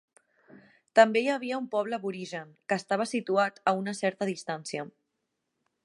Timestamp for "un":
1.63-1.67